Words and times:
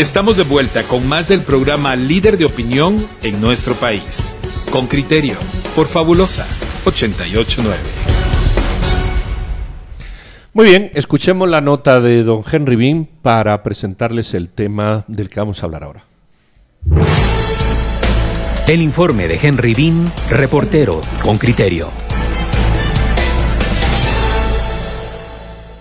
Estamos 0.00 0.38
de 0.38 0.44
vuelta 0.44 0.84
con 0.84 1.06
más 1.06 1.28
del 1.28 1.42
programa 1.42 1.94
Líder 1.94 2.38
de 2.38 2.46
Opinión 2.46 3.06
en 3.22 3.38
nuestro 3.38 3.74
país. 3.74 4.34
Con 4.72 4.86
criterio, 4.86 5.34
por 5.76 5.88
Fabulosa 5.88 6.46
889. 6.86 7.76
Muy 10.54 10.64
bien, 10.64 10.90
escuchemos 10.94 11.50
la 11.50 11.60
nota 11.60 12.00
de 12.00 12.22
don 12.22 12.42
Henry 12.50 12.76
Bean 12.76 13.06
para 13.20 13.62
presentarles 13.62 14.32
el 14.32 14.48
tema 14.48 15.04
del 15.06 15.28
que 15.28 15.38
vamos 15.38 15.62
a 15.62 15.66
hablar 15.66 15.84
ahora. 15.84 16.04
El 18.66 18.80
informe 18.80 19.28
de 19.28 19.38
Henry 19.42 19.74
Bean, 19.74 20.10
reportero 20.30 21.02
con 21.22 21.36
criterio. 21.36 22.09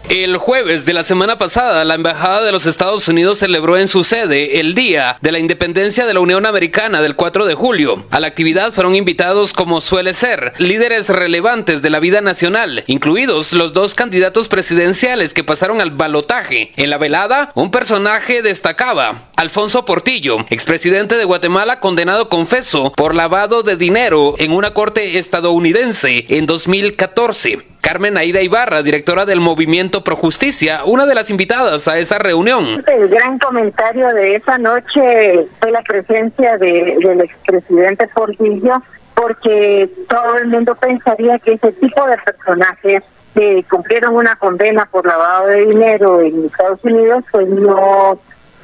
El 0.10 0.38
jueves 0.38 0.88
de 0.88 0.94
la 0.96 1.04
semana 1.04 1.38
pasada, 1.38 1.86
la 1.86 1.94
Embajada 1.94 2.44
de 2.44 2.52
los 2.52 2.66
Estados 2.66 3.08
Unidos 3.08 3.38
celebró 3.38 3.78
en 3.78 3.88
su 3.88 4.04
sede 4.04 4.60
el 4.60 4.74
Día 4.74 5.20
de 5.22 5.32
la 5.32 5.38
Independencia 5.38 6.08
de 6.08 6.16
la 6.16 6.20
Unión 6.20 6.48
Americana 6.48 7.04
del 7.04 7.16
4 7.16 7.46
de 7.46 7.54
julio. 7.54 8.08
A 8.10 8.20
la 8.20 8.26
actividad 8.26 8.74
fueron 8.74 8.96
invitados, 8.96 9.54
como 9.54 9.82
suele 9.82 10.16
ser, 10.16 10.54
líderes 10.58 11.10
relevantes 11.10 11.84
de 11.84 11.92
la 11.92 12.00
vida 12.00 12.22
nacional, 12.22 12.84
incluidos 12.88 13.54
los 13.54 13.72
dos 13.74 13.94
candidatos 13.94 14.48
presidenciales 14.48 15.36
que 15.36 15.44
pasaron 15.44 15.80
al 15.80 15.92
balotaje. 15.92 16.74
En 16.76 16.90
la 16.90 16.98
velada, 16.98 17.52
un 17.54 17.70
personaje 17.70 18.42
destacaba, 18.42 19.30
Alfonso 19.36 19.86
Portillo, 19.86 20.44
expresidente 20.50 21.18
de 21.18 21.26
Guatemala 21.26 21.80
condenado 21.80 22.30
confeso 22.30 22.92
por 22.94 23.14
lavado 23.14 23.62
de 23.62 23.78
dinero 23.78 24.34
en 24.40 24.54
una 24.54 24.74
corte 24.74 25.20
estadounidense 25.20 26.26
en 26.30 26.48
2014. 26.48 27.69
Carmen 27.82 28.18
Aida 28.18 28.42
Ibarra, 28.42 28.84
directora 28.84 29.26
del 29.26 29.40
Movimiento 29.40 30.04
Pro 30.04 30.16
Justicia, 30.16 30.82
una 30.86 31.06
de 31.06 31.16
las 31.16 31.30
invitadas 31.30 31.88
a 31.88 31.98
esa 31.98 32.20
reunión. 32.20 32.84
El 32.86 33.08
gran 33.10 33.40
comentario 33.40 34.08
de 34.10 34.36
esa 34.36 34.58
noche 34.58 35.48
fue 35.60 35.72
la 35.72 35.82
presencia 35.82 36.58
de, 36.58 36.98
del 37.00 37.22
expresidente 37.22 38.08
Portillo, 38.08 38.82
porque 39.16 39.90
todo 40.08 40.38
el 40.38 40.48
mundo 40.48 40.76
pensaría 40.76 41.40
que 41.40 41.54
ese 41.54 41.72
tipo 41.74 42.06
de 42.06 42.18
personajes 42.18 43.04
que 43.34 43.66
cumplieron 43.70 44.16
una 44.16 44.36
condena 44.36 44.86
por 44.86 45.06
lavado 45.06 45.48
de 45.48 45.66
dinero 45.66 46.22
en 46.22 46.46
Estados 46.46 46.80
Unidos, 46.84 47.24
pues 47.32 47.48
no 47.48 48.20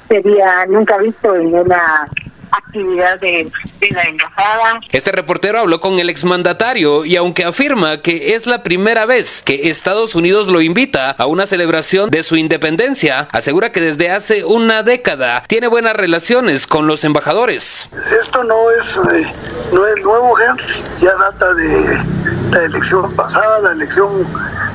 sería 0.08 0.66
nunca 0.68 0.98
visto 0.98 1.36
en 1.36 1.56
una 1.56 2.10
actividad 2.58 3.20
de, 3.20 3.52
la 3.92 4.04
embajada. 4.04 4.80
Este 4.92 5.12
reportero 5.12 5.60
habló 5.60 5.80
con 5.80 6.00
el 6.00 6.10
exmandatario 6.10 7.06
y 7.06 7.16
aunque 7.16 7.44
afirma 7.44 8.02
que 8.02 8.36
es 8.36 8.48
la 8.48 8.64
primera 8.64 9.06
vez 9.06 9.44
que 9.44 9.70
Estados 9.70 10.16
Unidos 10.16 10.48
lo 10.48 10.62
invita 10.62 11.12
a 11.12 11.26
una 11.28 11.46
celebración 11.46 12.10
de 12.10 12.24
su 12.24 12.36
independencia, 12.36 13.28
asegura 13.32 13.72
que 13.72 13.82
desde 13.82 14.10
hace 14.10 14.44
una 14.44 14.84
década 14.84 15.44
tiene 15.48 15.68
buenas 15.68 15.96
relaciones 15.96 16.68
con 16.68 16.88
los 16.88 17.04
embajadores. 17.04 17.90
Esto 18.20 18.44
no 18.44 18.72
es, 18.72 19.00
eh, 19.14 19.34
no 19.72 19.86
es 19.86 20.02
nuevo, 20.02 20.34
Henry, 20.40 20.84
ya 21.00 21.16
data 21.16 21.54
de 21.54 22.04
la 22.52 22.64
elección 22.64 23.12
pasada, 23.16 23.60
la 23.62 23.72
elección 23.72 24.28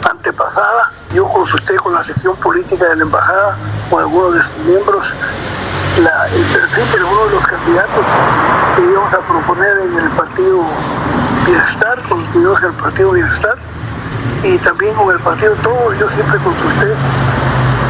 antepasada. 0.09 0.93
Yo 1.15 1.27
consulté 1.29 1.77
con 1.77 1.95
la 1.95 2.05
sección 2.05 2.37
política 2.37 2.89
de 2.89 2.97
la 2.97 3.03
embajada, 3.03 3.59
con 3.89 4.01
algunos 4.01 4.35
de 4.35 4.43
sus 4.43 4.57
miembros, 4.59 5.15
el 5.97 6.45
perfil 6.53 6.93
de 6.93 7.05
uno 7.05 7.25
de 7.27 7.31
los 7.33 7.47
candidatos 7.47 8.07
que 8.77 8.83
íbamos 8.85 9.13
a 9.13 9.21
proponer 9.21 9.79
en 9.79 9.99
el 9.99 10.11
partido 10.11 10.63
Bienestar, 11.45 12.01
constituimos 12.09 12.63
el 12.63 12.73
partido 12.75 13.13
Bienestar 13.13 13.57
y 14.45 14.59
también 14.59 14.95
con 14.95 15.11
el 15.11 15.21
partido 15.21 15.55
todo. 15.57 15.93
Yo 15.95 16.09
siempre 16.09 16.39
consulté 16.39 16.95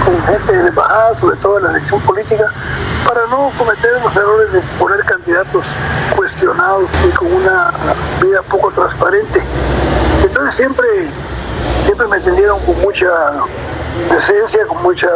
con 0.04 0.22
gente 0.22 0.52
de 0.52 0.62
la 0.62 0.68
embajada, 0.68 1.14
sobre 1.14 1.36
todo 1.36 1.58
en 1.58 1.64
la 1.64 1.70
elección 1.70 2.00
política, 2.02 2.52
para 3.06 3.26
no 3.26 3.52
cometer 3.58 4.00
los 4.02 4.16
errores 4.16 4.52
de 4.52 4.60
poner 4.78 5.04
candidatos 5.04 5.66
cuestionados 6.16 6.90
y 7.06 7.10
con 7.10 7.32
una 7.32 7.72
vida 8.22 8.42
poco 8.42 8.70
transparente. 8.70 9.42
Entonces 10.22 10.54
siempre, 10.54 11.10
siempre 11.80 12.06
me 12.06 12.16
atendieron 12.16 12.60
con 12.64 12.80
mucha 12.80 13.08
decencia, 14.10 14.66
con, 14.66 14.82
mucha, 14.82 15.08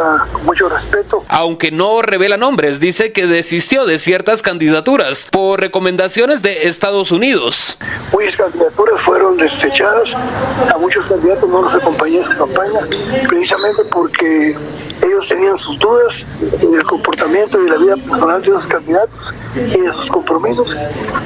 mucho 0.43 0.69
respeto. 0.69 1.23
Aunque 1.27 1.71
no 1.71 2.01
revela 2.01 2.37
nombres, 2.37 2.79
dice 2.79 3.11
que 3.11 3.27
desistió 3.27 3.85
de 3.85 3.99
ciertas 3.99 4.41
candidaturas 4.41 5.27
por 5.31 5.59
recomendaciones 5.59 6.41
de 6.41 6.67
Estados 6.67 7.11
Unidos. 7.11 7.77
Muchas 8.11 8.35
candidaturas 8.35 8.99
fueron 9.01 9.37
desechadas, 9.37 10.13
a 10.13 10.77
muchos 10.77 11.05
candidatos 11.05 11.49
no 11.49 11.61
los 11.61 11.75
acompañé 11.75 12.17
en 12.17 12.23
su 12.23 12.37
campaña, 12.37 12.79
precisamente 13.27 13.83
porque 13.85 14.57
ellos 15.03 15.27
tenían 15.27 15.57
sus 15.57 15.77
dudas 15.79 16.25
en 16.41 16.75
el 16.75 16.83
comportamiento 16.83 17.61
y 17.63 17.69
la 17.69 17.77
vida 17.77 17.97
personal 17.97 18.41
de 18.41 18.49
esos 18.49 18.67
candidatos 18.67 19.33
y 19.55 19.81
de 19.81 19.91
sus 19.91 20.09
compromisos. 20.09 20.75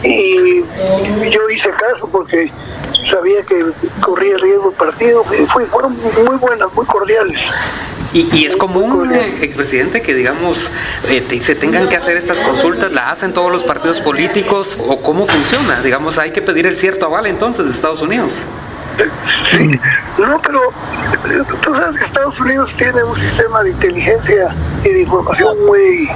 Y 0.03 0.63
yo 1.29 1.49
hice 1.49 1.69
caso 1.71 2.07
porque 2.09 2.51
sabía 3.03 3.43
que 3.43 3.65
corría 4.01 4.33
el 4.33 4.39
riesgo 4.39 4.69
el 4.69 4.75
partido. 4.75 5.23
Fue, 5.47 5.65
fueron 5.65 5.97
muy 5.97 6.37
buenas, 6.37 6.73
muy 6.73 6.85
cordiales. 6.85 7.49
Y, 8.11 8.47
es 8.47 8.57
común, 8.57 9.13
eh, 9.13 9.37
expresidente, 9.41 10.01
que 10.01 10.15
digamos 10.15 10.71
eh, 11.07 11.41
se 11.43 11.53
tengan 11.53 11.87
que 11.89 11.95
hacer 11.95 12.17
estas 12.17 12.37
consultas, 12.39 12.91
¿la 12.91 13.11
hacen 13.11 13.33
todos 13.33 13.51
los 13.51 13.63
partidos 13.63 14.01
políticos 14.01 14.77
o 14.79 14.99
cómo 15.03 15.27
funciona? 15.27 15.81
Digamos, 15.81 16.17
hay 16.17 16.31
que 16.31 16.41
pedir 16.41 16.65
el 16.65 16.75
cierto 16.75 17.05
aval 17.05 17.27
entonces 17.27 17.65
de 17.65 17.71
Estados 17.71 18.01
Unidos. 18.01 18.33
Sí, 19.51 19.79
no, 20.17 20.41
pero 20.41 20.61
tú 21.61 21.73
sabes 21.73 21.97
que 21.97 22.03
Estados 22.03 22.39
Unidos 22.39 22.75
tiene 22.77 23.03
un 23.03 23.15
sistema 23.15 23.63
de 23.63 23.71
inteligencia 23.71 24.55
y 24.83 24.89
de 24.89 25.01
información 25.01 25.65
muy 25.65 26.09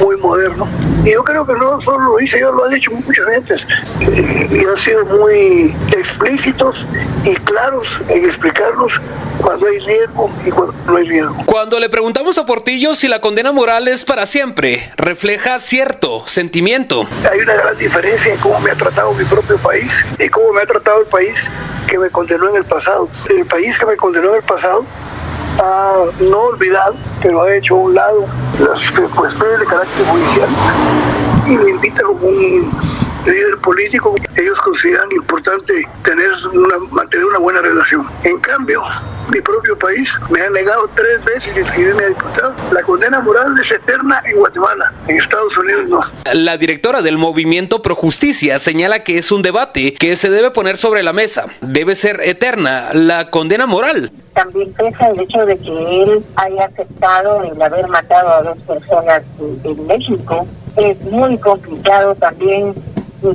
muy 0.00 0.16
moderno. 0.16 0.68
Y 1.04 1.12
yo 1.12 1.22
creo 1.24 1.46
que 1.46 1.54
no 1.54 1.80
solo 1.80 2.04
lo 2.04 2.20
hice 2.20 2.40
yo, 2.40 2.52
lo 2.52 2.64
ha 2.64 2.68
dicho 2.68 2.90
muchas 2.90 3.26
gentes. 3.26 3.68
Y, 4.00 4.64
han 4.64 4.76
sido 4.76 5.04
muy 5.04 5.76
explícitos 5.96 6.86
y 7.24 7.34
claros 7.36 8.00
en 8.08 8.24
explicarnos 8.24 9.00
cuando 9.40 9.66
hay 9.66 9.78
riesgo 9.80 10.30
y 10.44 10.50
cuando 10.50 10.74
no 10.86 10.96
hay 10.96 11.08
riesgo. 11.08 11.36
Cuando 11.46 11.78
le 11.78 11.88
preguntamos 11.88 12.38
a 12.38 12.46
Portillo 12.46 12.94
si 12.94 13.08
la 13.08 13.20
condena 13.20 13.52
moral 13.52 13.88
es 13.88 14.04
para 14.04 14.26
siempre, 14.26 14.90
refleja 14.96 15.60
cierto 15.60 16.26
sentimiento. 16.26 17.06
Hay 17.30 17.40
una 17.40 17.54
gran 17.54 17.76
diferencia 17.76 18.32
en 18.32 18.40
cómo 18.40 18.58
me 18.60 18.70
ha 18.70 18.76
tratado 18.76 19.12
mi 19.14 19.24
propio 19.24 19.58
país 19.58 20.04
y 20.18 20.28
cómo 20.28 20.52
me 20.52 20.62
ha 20.62 20.66
tratado 20.66 21.00
el 21.00 21.06
país 21.06 21.50
que 21.94 21.98
me 22.00 22.10
condenó 22.10 22.48
en 22.48 22.56
el 22.56 22.64
pasado. 22.64 23.08
El 23.30 23.46
país 23.46 23.78
que 23.78 23.86
me 23.86 23.96
condenó 23.96 24.30
en 24.30 24.36
el 24.36 24.42
pasado 24.42 24.84
ha 25.62 26.06
no 26.18 26.40
olvidado, 26.40 26.96
pero 27.22 27.42
ha 27.42 27.54
hecho 27.54 27.76
a 27.76 27.78
un 27.78 27.94
lado 27.94 28.26
las 28.58 28.90
cuestiones 28.90 29.60
de 29.60 29.66
carácter 29.66 30.04
judicial 30.06 30.48
y 31.46 31.56
me 31.56 31.70
invita 31.70 32.02
como 32.02 32.26
un 32.26 32.72
líder 33.26 33.58
político. 33.58 34.14
Ellos 34.36 34.60
consideran 34.60 35.10
importante 35.12 35.86
tener 36.02 36.30
una, 36.52 36.78
mantener 36.90 37.26
una 37.26 37.38
buena 37.38 37.62
relación. 37.62 38.08
En 38.24 38.38
cambio, 38.40 38.82
mi 39.32 39.40
propio 39.40 39.78
país 39.78 40.18
me 40.30 40.40
ha 40.40 40.50
negado 40.50 40.88
tres 40.94 41.24
veces 41.24 41.56
inscribirme 41.56 42.04
a 42.04 42.08
diputado. 42.08 42.54
La 42.72 42.82
condena 42.82 43.20
moral 43.20 43.58
es 43.60 43.70
eterna 43.70 44.22
en 44.24 44.36
Guatemala, 44.38 44.92
en 45.08 45.16
Estados 45.16 45.56
Unidos 45.56 45.88
no. 45.88 46.00
La 46.32 46.56
directora 46.56 47.02
del 47.02 47.18
movimiento 47.18 47.82
Pro 47.82 47.94
Justicia 47.94 48.58
señala 48.58 49.04
que 49.04 49.18
es 49.18 49.32
un 49.32 49.42
debate 49.42 49.94
que 49.94 50.16
se 50.16 50.30
debe 50.30 50.50
poner 50.50 50.76
sobre 50.76 51.02
la 51.02 51.12
mesa. 51.12 51.46
Debe 51.60 51.94
ser 51.94 52.20
eterna 52.22 52.90
la 52.92 53.30
condena 53.30 53.66
moral 53.66 54.12
también 54.34 54.72
pesa 54.72 55.08
el 55.08 55.20
hecho 55.20 55.46
de 55.46 55.56
que 55.56 56.02
él 56.02 56.24
haya 56.36 56.64
aceptado 56.64 57.42
el 57.42 57.60
haber 57.62 57.86
matado 57.88 58.28
a 58.28 58.42
dos 58.42 58.58
personas 58.66 59.22
en 59.62 59.86
México. 59.86 60.46
Es 60.76 61.00
muy 61.02 61.38
complicado 61.38 62.14
también 62.16 62.74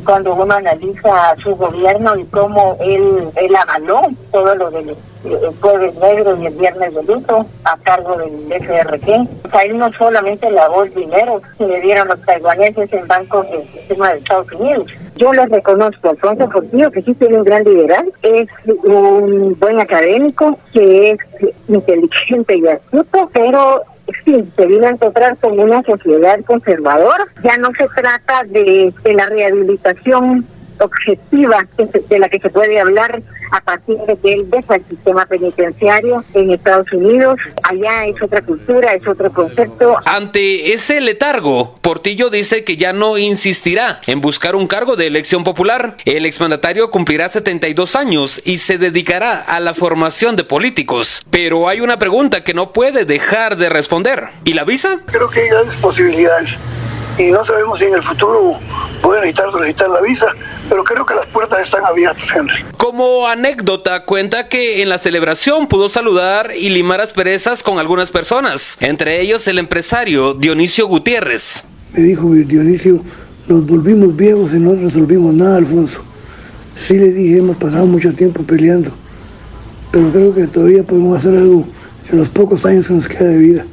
cuando 0.06 0.36
uno 0.36 0.54
analiza 0.54 1.36
su 1.42 1.56
gobierno 1.56 2.16
y 2.18 2.26
cómo 2.26 2.78
él, 2.80 3.30
él 3.36 3.56
avaló 3.56 4.02
todo 4.32 4.56
lo 4.56 4.70
del 4.72 4.96
el 5.26 5.54
jueves 5.60 5.96
negro 5.96 6.38
y 6.38 6.46
el 6.46 6.54
viernes 6.54 6.94
de 6.94 7.04
luto 7.04 7.46
a 7.66 7.78
cargo 7.80 8.16
del 8.18 8.54
FRG. 8.62 9.28
Sea, 9.52 9.62
él 9.64 9.78
no 9.78 9.92
solamente 9.94 10.50
lavó 10.50 10.84
el 10.84 10.94
dinero 10.94 11.42
que 11.58 11.66
le 11.66 11.82
dieron 11.82 12.08
los 12.08 12.22
taiwaneses 12.22 12.92
en 12.94 13.08
bancos 13.08 13.50
del 13.52 13.68
sistema 13.68 14.14
de 14.14 14.20
Estados 14.20 14.52
Unidos. 14.54 14.88
Yo 15.18 15.34
les 15.34 15.50
reconozco 15.50 16.10
Alfonso 16.10 16.48
Portillo 16.50 16.92
que 16.92 17.02
sí 17.02 17.14
tiene 17.16 17.38
un 17.38 17.44
gran 17.44 17.64
liberal, 17.66 18.12
es 18.22 18.48
un 18.86 19.58
buen 19.60 19.80
académico, 19.80 20.58
que 20.72 21.12
es 21.12 21.20
inteligente 21.68 22.58
y 22.58 22.68
astuto, 22.68 23.30
pero 23.34 23.84
sí, 24.26 24.44
se 24.56 24.66
vino 24.66 24.88
a 24.88 24.92
encontrar 24.92 25.38
con 25.38 25.60
una 25.60 25.82
sociedad 25.84 26.40
conservadora. 26.46 27.28
Ya 27.44 27.58
no 27.58 27.70
se 27.78 27.88
trata 27.96 28.44
de, 28.46 28.94
de 29.04 29.14
la 29.14 29.26
rehabilitación 29.28 30.46
objetiva 30.80 31.68
de 32.10 32.20
la 32.20 32.30
que 32.30 32.40
se 32.40 32.50
puede 32.50 32.80
hablar 32.80 33.22
a 33.52 33.62
partir 33.62 33.98
de 34.08 34.18
que 34.18 34.34
él 34.34 34.50
deja 34.50 34.76
el 34.76 34.86
sistema 34.86 35.26
penitenciario 35.26 36.24
en 36.34 36.52
Estados 36.52 36.92
Unidos. 36.94 37.40
Allá 37.64 38.06
es 38.06 38.22
otra 38.22 38.42
cultura, 38.42 38.94
es 38.94 39.08
otro 39.08 39.32
concepto. 39.32 39.98
Ante 40.06 40.74
ese 40.74 41.02
letargo, 41.02 41.76
Portillo 41.82 42.30
dice 42.30 42.64
que 42.64 42.78
ya 42.78 42.94
no 42.94 43.18
insistirá 43.18 44.02
en 44.08 44.22
buscar 44.22 44.56
un 44.56 44.68
cargo 44.68 44.96
de 44.96 45.08
elección 45.08 45.44
popular. 45.44 45.98
El 46.06 46.26
exmandatario 46.26 46.92
cumplirá 46.92 47.30
72 47.30 47.96
años 47.96 48.42
y 48.46 48.58
se 48.58 48.78
dedicará 48.78 49.42
a 49.42 49.60
la 49.60 49.74
formación 49.74 50.36
de 50.36 50.44
políticos. 50.44 51.24
Pero 51.30 51.68
hay 51.68 51.82
una 51.82 51.98
pregunta 51.98 52.44
que 52.44 52.54
no 52.54 52.72
puede 52.74 53.06
dejar 53.06 53.58
de 53.58 53.70
responder. 53.70 54.28
¿Y 54.46 54.54
la 54.54 54.64
visa? 54.64 55.00
Creo 55.08 55.30
que 55.30 55.42
hay 55.42 55.50
grandes 55.50 55.78
posibilidades 55.78 56.60
y 57.18 57.32
no 57.32 57.44
sabemos 57.44 57.80
si 57.80 57.86
en 57.86 57.96
el 57.96 58.04
futuro 58.04 58.60
pueden 59.02 59.22
necesitar 59.22 59.52
solicitar 59.52 59.90
la 59.90 60.02
visa, 60.02 60.28
pero 60.70 60.84
creo 60.84 61.06
que 61.06 61.16
las 61.16 61.28
puertas 61.28 61.62
están 61.62 61.84
abiertas, 61.86 62.32
Henry. 62.34 62.66
Como 62.78 63.28
anécdota, 63.28 64.06
cuenta 64.06 64.48
que 64.48 64.82
en 64.82 64.90
la 64.90 64.98
celebración 64.98 65.68
pudo 65.68 65.90
saludar 65.90 66.52
y 66.56 66.70
limar 66.70 67.02
asperezas 67.02 67.64
con 67.64 67.80
algunas 67.80 68.12
personas, 68.12 68.78
entre 68.80 69.22
ellos 69.22 69.48
el 69.48 69.60
empresario 69.60 70.34
Dionisio 70.34 70.88
Gutiérrez. 70.88 71.66
Me 71.94 72.04
dijo 72.04 72.30
Dionisio, 72.30 73.04
nos 73.48 73.66
volvimos 73.66 74.16
viejos 74.16 74.54
y 74.54 74.60
no 74.60 74.76
resolvimos 74.76 75.34
nada, 75.34 75.58
Alfonso. 75.58 76.04
Sí 76.76 76.94
le 76.98 77.12
dije, 77.12 77.40
hemos 77.40 77.58
pasado 77.58 77.86
mucho 77.86 78.14
tiempo 78.14 78.44
peleando, 78.44 78.92
pero 79.92 80.12
creo 80.12 80.34
que 80.34 80.48
todavía 80.48 80.84
podemos 80.84 81.18
hacer 81.18 81.36
algo 81.36 81.68
en 82.10 82.18
los 82.18 82.30
pocos 82.30 82.66
años 82.66 82.88
que 82.88 82.94
nos 82.94 83.08
queda 83.08 83.30
de 83.30 83.38
vida. 83.38 83.66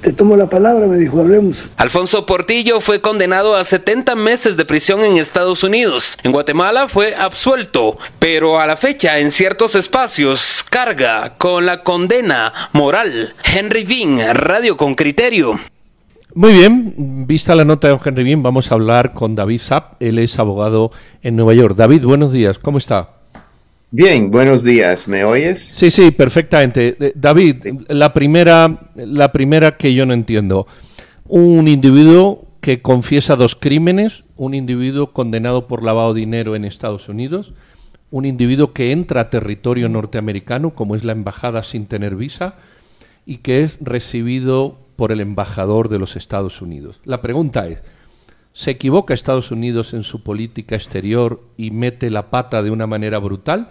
Te 0.00 0.12
tomo 0.12 0.36
la 0.36 0.48
palabra, 0.48 0.86
me 0.86 0.96
dijo, 0.96 1.20
hablemos. 1.20 1.68
Alfonso 1.76 2.24
Portillo 2.24 2.80
fue 2.80 3.00
condenado 3.00 3.56
a 3.56 3.64
70 3.64 4.14
meses 4.14 4.56
de 4.56 4.64
prisión 4.64 5.02
en 5.02 5.16
Estados 5.16 5.64
Unidos. 5.64 6.18
En 6.22 6.30
Guatemala 6.30 6.86
fue 6.86 7.16
absuelto, 7.16 7.98
pero 8.20 8.60
a 8.60 8.66
la 8.66 8.76
fecha 8.76 9.18
en 9.18 9.32
ciertos 9.32 9.74
espacios 9.74 10.64
carga 10.70 11.34
con 11.36 11.66
la 11.66 11.82
condena 11.82 12.52
moral. 12.72 13.34
Henry 13.42 13.82
Bean, 13.82 14.36
Radio 14.36 14.76
con 14.76 14.94
Criterio. 14.94 15.58
Muy 16.32 16.52
bien, 16.52 17.26
vista 17.26 17.56
la 17.56 17.64
nota 17.64 17.88
de 17.88 17.98
Henry 18.04 18.22
Bean, 18.22 18.42
vamos 18.42 18.70
a 18.70 18.76
hablar 18.76 19.14
con 19.14 19.34
David 19.34 19.58
Sapp. 19.58 20.00
Él 20.00 20.20
es 20.20 20.38
abogado 20.38 20.92
en 21.22 21.34
Nueva 21.34 21.54
York. 21.54 21.74
David, 21.74 22.04
buenos 22.04 22.30
días, 22.32 22.60
¿cómo 22.60 22.78
está? 22.78 23.17
Bien, 23.90 24.30
buenos 24.30 24.64
días. 24.64 25.08
¿Me 25.08 25.24
oyes? 25.24 25.70
Sí, 25.72 25.90
sí, 25.90 26.10
perfectamente. 26.10 26.94
Eh, 27.00 27.12
David, 27.14 27.64
la 27.88 28.12
primera, 28.12 28.90
la 28.94 29.32
primera 29.32 29.78
que 29.78 29.94
yo 29.94 30.04
no 30.04 30.12
entiendo. 30.12 30.66
Un 31.24 31.68
individuo 31.68 32.46
que 32.60 32.82
confiesa 32.82 33.34
dos 33.34 33.56
crímenes, 33.56 34.24
un 34.36 34.52
individuo 34.52 35.14
condenado 35.14 35.66
por 35.66 35.82
lavado 35.82 36.12
de 36.12 36.20
dinero 36.20 36.54
en 36.54 36.66
Estados 36.66 37.08
Unidos, 37.08 37.54
un 38.10 38.26
individuo 38.26 38.74
que 38.74 38.92
entra 38.92 39.22
a 39.22 39.30
territorio 39.30 39.88
norteamericano, 39.88 40.74
como 40.74 40.94
es 40.94 41.02
la 41.02 41.12
embajada 41.12 41.62
sin 41.62 41.86
tener 41.86 42.14
visa, 42.14 42.56
y 43.24 43.38
que 43.38 43.62
es 43.62 43.78
recibido 43.80 44.76
por 44.96 45.12
el 45.12 45.20
embajador 45.20 45.88
de 45.88 45.98
los 45.98 46.14
Estados 46.14 46.60
Unidos. 46.60 47.00
La 47.04 47.22
pregunta 47.22 47.66
es, 47.66 47.80
¿Se 48.58 48.72
equivoca 48.72 49.14
Estados 49.14 49.52
Unidos 49.52 49.94
en 49.94 50.02
su 50.02 50.24
política 50.24 50.74
exterior 50.74 51.40
y 51.56 51.70
mete 51.70 52.10
la 52.10 52.28
pata 52.28 52.60
de 52.60 52.72
una 52.72 52.88
manera 52.88 53.18
brutal? 53.18 53.70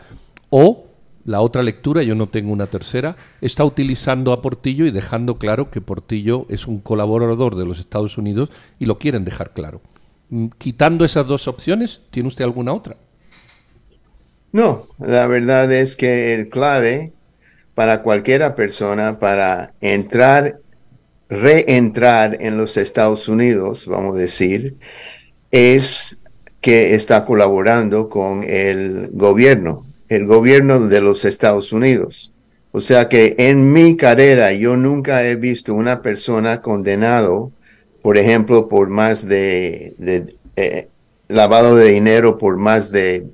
¿O 0.50 0.86
la 1.26 1.42
otra 1.42 1.62
lectura, 1.62 2.04
yo 2.04 2.16
no 2.16 2.30
tengo 2.30 2.54
una 2.54 2.68
tercera, 2.68 3.18
está 3.42 3.66
utilizando 3.66 4.32
a 4.32 4.42
Portillo 4.42 4.86
y 4.86 4.92
dejando 4.92 5.38
claro 5.40 5.72
que 5.72 5.82
Portillo 5.82 6.46
es 6.48 6.68
un 6.68 6.80
colaborador 6.80 7.58
de 7.58 7.66
los 7.66 7.80
Estados 7.80 8.18
Unidos 8.18 8.50
y 8.80 8.86
lo 8.86 8.98
quieren 8.98 9.26
dejar 9.26 9.52
claro? 9.52 9.82
Mm, 10.30 10.48
quitando 10.58 11.04
esas 11.04 11.28
dos 11.28 11.50
opciones, 11.50 12.00
¿tiene 12.10 12.30
usted 12.30 12.46
alguna 12.46 12.72
otra? 12.72 12.96
No, 14.54 14.88
la 15.00 15.28
verdad 15.28 15.70
es 15.70 15.98
que 15.98 16.34
el 16.34 16.48
clave 16.48 17.12
para 17.76 18.04
cualquiera 18.04 18.56
persona 18.56 19.20
para 19.20 19.74
entrar 19.82 20.62
reentrar 21.30 22.38
en 22.42 22.58
los 22.58 22.78
Estados 22.78 23.28
Unidos, 23.28 23.86
vamos 23.88 24.16
a 24.16 24.20
decir, 24.20 24.78
es 25.52 26.18
que 26.62 26.96
está 26.96 27.26
colaborando 27.26 28.10
con 28.10 28.44
el 28.44 29.10
gobierno, 29.12 29.86
el 30.10 30.26
gobierno 30.26 30.88
de 30.88 31.02
los 31.02 31.26
Estados 31.26 31.72
Unidos. 31.72 32.34
O 32.72 32.82
sea 32.82 33.10
que 33.10 33.36
en 33.38 33.72
mi 33.74 33.96
carrera 33.98 34.54
yo 34.54 34.76
nunca 34.78 35.26
he 35.26 35.36
visto 35.36 35.74
una 35.74 36.02
persona 36.02 36.62
condenado, 36.62 37.52
por 38.02 38.18
ejemplo, 38.18 38.68
por 38.68 38.90
más 38.90 39.28
de, 39.28 39.96
eh, 40.56 40.88
lavado 41.28 41.76
de 41.76 41.92
dinero 41.92 42.38
por 42.38 42.58
más 42.58 42.92
de 42.92 43.26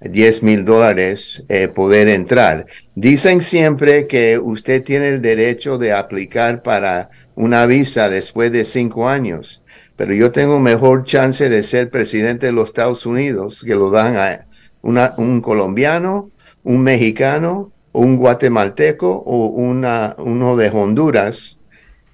10 0.00 0.42
mil 0.42 0.64
dólares 0.64 1.42
eh, 1.48 1.68
poder 1.68 2.08
entrar. 2.08 2.66
Dicen 2.94 3.42
siempre 3.42 4.06
que 4.06 4.38
usted 4.38 4.84
tiene 4.84 5.08
el 5.08 5.22
derecho 5.22 5.78
de 5.78 5.92
aplicar 5.92 6.62
para 6.62 7.10
una 7.36 7.66
visa 7.66 8.10
después 8.10 8.50
de 8.50 8.64
cinco 8.64 9.08
años, 9.08 9.62
pero 9.94 10.12
yo 10.14 10.32
tengo 10.32 10.58
mejor 10.58 11.04
chance 11.04 11.48
de 11.48 11.62
ser 11.62 11.90
presidente 11.90 12.46
de 12.46 12.52
los 12.52 12.66
Estados 12.66 13.06
Unidos 13.06 13.62
que 13.64 13.76
lo 13.76 13.90
dan 13.90 14.16
a 14.16 14.46
un 14.82 15.40
colombiano, 15.40 16.30
un 16.64 16.82
mexicano, 16.82 17.72
un 17.92 18.16
guatemalteco 18.16 19.10
o 19.10 19.46
una, 19.46 20.16
uno 20.18 20.56
de 20.56 20.70
Honduras 20.70 21.58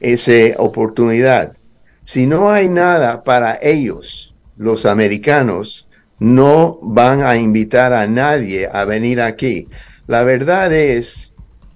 esa 0.01 0.59
oportunidad. 0.59 1.57
Si 2.03 2.27
no 2.27 2.51
hay 2.51 2.69
nada 2.69 3.23
para 3.23 3.59
ellos, 3.63 4.35
los 4.57 4.87
americanos, 4.87 5.89
no 6.19 6.79
van 6.83 7.23
a 7.23 7.37
invitar 7.37 7.93
a 7.93 8.07
nadie 8.07 8.69
a 8.73 8.85
venir 8.85 9.21
aquí. 9.21 9.69
La 10.07 10.23
verdad 10.23 10.73
es 10.73 11.32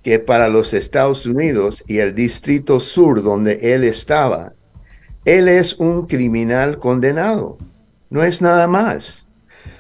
que 0.07 0.21
para 0.21 0.49
los 0.49 0.73
Estados 0.73 1.27
Unidos 1.27 1.83
y 1.89 1.99
el 1.99 2.15
Distrito 2.15 2.79
Sur 2.79 3.25
donde 3.25 3.75
él 3.75 3.83
estaba, 3.83 4.53
él 5.25 5.49
es 5.49 5.75
un 5.81 6.07
criminal 6.07 6.79
condenado. 6.79 7.59
No 8.09 8.23
es 8.23 8.41
nada 8.41 8.69
más. 8.69 9.27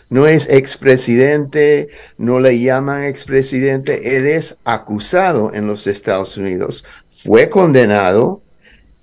No 0.08 0.26
es 0.26 0.48
expresidente, 0.48 1.90
no 2.18 2.40
le 2.40 2.58
llaman 2.58 3.04
expresidente, 3.04 4.16
él 4.16 4.26
es 4.26 4.56
acusado 4.64 5.54
en 5.54 5.68
los 5.68 5.86
Estados 5.86 6.36
Unidos. 6.36 6.84
Fue 7.08 7.48
condenado, 7.48 8.42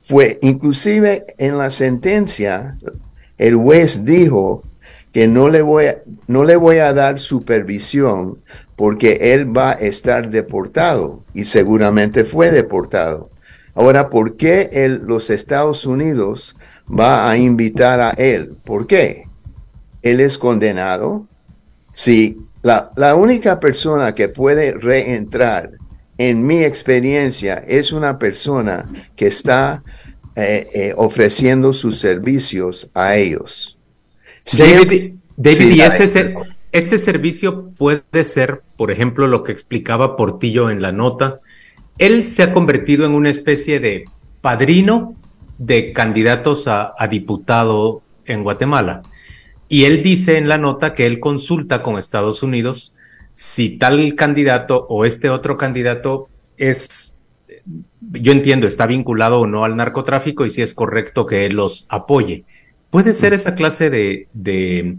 fue 0.01 0.39
inclusive 0.41 1.23
en 1.37 1.57
la 1.57 1.69
sentencia, 1.69 2.77
el 3.37 3.55
juez 3.55 4.03
dijo 4.03 4.61
que 5.13 5.29
no 5.29 5.47
le 5.47 5.61
voy 5.61 5.85
a, 5.85 6.01
no 6.27 6.43
le 6.43 6.57
voy 6.57 6.79
a 6.79 6.91
dar 6.91 7.17
supervisión 7.17 8.39
porque 8.75 9.33
él 9.33 9.55
va 9.55 9.71
a 9.71 9.73
estar 9.73 10.29
deportado 10.29 11.23
y 11.33 11.45
seguramente 11.45 12.25
fue 12.25 12.51
deportado. 12.51 13.29
Ahora, 13.75 14.09
¿por 14.09 14.37
qué 14.37 14.69
los 15.03 15.29
Estados 15.29 15.85
Unidos 15.85 16.55
va 16.87 17.29
a 17.29 17.37
invitar 17.37 17.99
a 17.99 18.11
él? 18.11 18.55
¿Por 18.63 18.87
qué? 18.87 19.27
Él 20.01 20.19
es 20.19 20.37
condenado. 20.37 21.27
Si 21.91 22.37
la, 22.61 22.91
la 22.95 23.15
única 23.15 23.59
persona 23.59 24.13
que 24.13 24.29
puede 24.29 24.73
reentrar, 24.73 25.71
en 26.17 26.45
mi 26.45 26.63
experiencia, 26.63 27.63
es 27.67 27.91
una 27.91 28.19
persona 28.19 28.87
que 29.15 29.27
está 29.27 29.83
eh, 30.35 30.67
eh, 30.73 30.93
ofreciendo 30.95 31.73
sus 31.73 31.99
servicios 31.99 32.89
a 32.93 33.15
ellos. 33.15 33.77
David, 34.57 35.15
David 35.35 35.69
y 35.75 35.81
ese, 35.81 36.03
es 36.03 36.15
el, 36.15 36.35
ese 36.73 36.97
servicio 36.97 37.69
puede 37.69 38.25
ser, 38.25 38.63
por 38.77 38.89
ejemplo, 38.89 39.27
lo 39.27 39.43
que 39.43 39.51
explicaba 39.51 40.17
Portillo 40.17 40.71
en 40.71 40.81
la 40.81 40.91
nota. 40.91 41.39
Él 41.99 42.25
se 42.25 42.41
ha 42.41 42.51
convertido 42.51 43.05
en 43.05 43.11
una 43.11 43.29
especie 43.29 43.79
de 43.79 44.05
padrino 44.41 45.15
de 45.59 45.93
candidatos 45.93 46.67
a, 46.67 46.95
diputado 47.09 48.01
en 48.25 48.41
Guatemala. 48.41 49.03
Y 49.69 49.85
él 49.85 50.01
dice 50.01 50.39
en 50.39 50.49
la 50.49 50.57
nota 50.57 50.95
que 50.95 51.05
él 51.05 51.19
consulta 51.19 51.83
con 51.83 51.99
Estados 51.99 52.41
Unidos 52.41 52.95
si 53.35 53.77
tal 53.77 54.15
candidato 54.15 54.87
o 54.89 55.05
este 55.05 55.29
otro 55.29 55.57
candidato 55.57 56.27
es, 56.57 57.19
yo 57.99 58.31
entiendo, 58.31 58.65
está 58.65 58.87
vinculado 58.87 59.41
o 59.41 59.47
no 59.47 59.63
al 59.63 59.75
narcotráfico 59.75 60.43
y 60.43 60.49
si 60.49 60.63
es 60.63 60.73
correcto 60.73 61.27
que 61.27 61.45
él 61.45 61.53
los 61.53 61.85
apoye. 61.89 62.45
¿Puede 62.89 63.13
ser 63.13 63.33
mm. 63.33 63.35
esa 63.35 63.53
clase 63.53 63.91
de, 63.91 64.27
de 64.33 64.97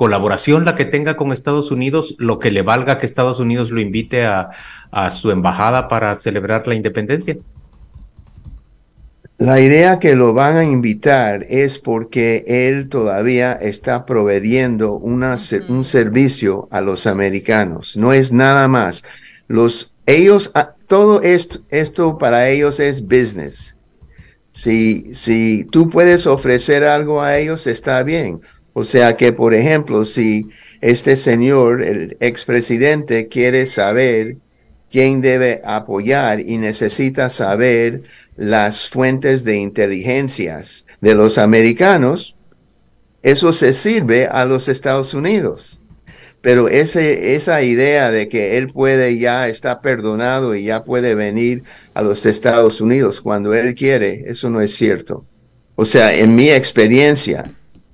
colaboración 0.00 0.64
la 0.64 0.74
que 0.74 0.86
tenga 0.86 1.14
con 1.16 1.30
Estados 1.30 1.70
Unidos, 1.70 2.16
lo 2.18 2.38
que 2.38 2.50
le 2.50 2.62
valga 2.62 2.96
que 2.96 3.04
Estados 3.04 3.38
Unidos 3.38 3.70
lo 3.70 3.80
invite 3.80 4.24
a, 4.24 4.50
su 5.10 5.30
embajada 5.30 5.88
para 5.88 6.16
celebrar 6.16 6.66
la 6.66 6.74
independencia? 6.74 7.36
La 9.36 9.60
idea 9.60 9.98
que 9.98 10.16
lo 10.16 10.32
van 10.32 10.56
a 10.56 10.64
invitar 10.64 11.46
es 11.48 11.78
porque 11.78 12.44
él 12.46 12.88
todavía 12.88 13.52
está 13.52 14.06
proveyendo 14.06 14.94
una, 14.94 15.36
un 15.68 15.84
servicio 15.84 16.68
a 16.70 16.80
los 16.80 17.06
americanos. 17.06 17.96
No 17.96 18.12
es 18.12 18.32
nada 18.32 18.68
más. 18.68 19.02
Los, 19.48 19.92
ellos, 20.06 20.50
ah, 20.54 20.74
todo 20.86 21.22
esto, 21.22 21.60
esto 21.68 22.18
para 22.18 22.48
ellos 22.48 22.80
es 22.80 23.02
business. 23.02 23.76
Si, 24.50 25.14
si 25.14 25.64
tú 25.64 25.88
puedes 25.90 26.26
ofrecer 26.26 26.84
algo 26.84 27.22
a 27.22 27.38
ellos, 27.38 27.66
está 27.66 28.02
bien. 28.02 28.40
O 28.72 28.84
sea 28.84 29.16
que, 29.16 29.32
por 29.32 29.54
ejemplo, 29.54 30.04
si 30.04 30.48
este 30.80 31.16
señor, 31.16 31.82
el 31.82 32.16
expresidente, 32.20 33.28
quiere 33.28 33.66
saber 33.66 34.36
quién 34.90 35.20
debe 35.20 35.60
apoyar 35.64 36.40
y 36.40 36.58
necesita 36.58 37.30
saber 37.30 38.02
las 38.36 38.88
fuentes 38.88 39.44
de 39.44 39.56
inteligencias 39.56 40.86
de 41.00 41.14
los 41.14 41.38
americanos, 41.38 42.36
eso 43.22 43.52
se 43.52 43.72
sirve 43.72 44.26
a 44.26 44.44
los 44.44 44.68
Estados 44.68 45.14
Unidos. 45.14 45.79
Pero 46.40 46.68
ese, 46.68 47.34
esa 47.34 47.62
idea 47.62 48.10
de 48.10 48.28
que 48.28 48.56
él 48.56 48.72
puede 48.72 49.18
ya 49.18 49.48
está 49.48 49.80
perdonado 49.82 50.54
y 50.54 50.64
ya 50.64 50.84
puede 50.84 51.14
venir 51.14 51.64
a 51.92 52.02
los 52.02 52.24
Estados 52.24 52.80
Unidos 52.80 53.20
cuando 53.20 53.54
él 53.54 53.74
quiere, 53.74 54.24
eso 54.26 54.48
no 54.48 54.60
es 54.60 54.74
cierto. 54.74 55.24
O 55.76 55.84
sea, 55.84 56.14
en 56.14 56.34
mi 56.34 56.50
experiencia, 56.50 57.52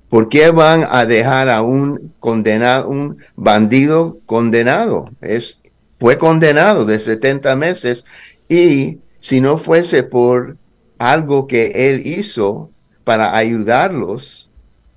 ¿por 0.09 0.29
qué 0.29 0.49
van 0.49 0.85
a 0.89 1.05
dejar 1.05 1.49
a 1.49 1.61
un 1.61 2.13
condenado, 2.19 2.89
un 2.89 3.17
bandido 3.35 4.17
condenado? 4.25 5.09
Es, 5.21 5.59
fue 5.99 6.17
condenado 6.17 6.85
de 6.85 6.99
70 6.99 7.55
meses 7.57 8.05
y 8.47 8.99
si 9.19 9.41
no 9.41 9.57
fuese 9.57 10.03
por 10.03 10.57
algo 10.97 11.47
que 11.47 11.91
él 11.91 12.05
hizo 12.05 12.69
para 13.03 13.35
ayudarlos 13.35 14.46